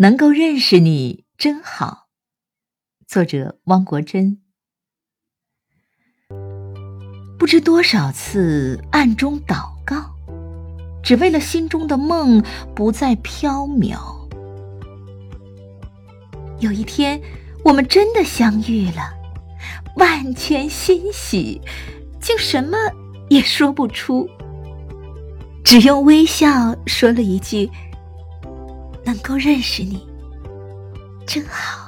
[0.00, 2.06] 能够认识你真好。
[3.04, 4.38] 作者汪国真。
[7.36, 10.14] 不知多少次暗中祷告，
[11.02, 12.40] 只为了心中的梦
[12.76, 13.98] 不再飘渺。
[16.60, 17.20] 有一天，
[17.64, 19.12] 我们真的相遇了，
[19.96, 21.60] 万千欣喜，
[22.20, 22.78] 竟什么
[23.28, 24.28] 也说不出，
[25.64, 27.68] 只用微笑说了一句。
[29.08, 30.06] 能够认识你，
[31.26, 31.87] 真好。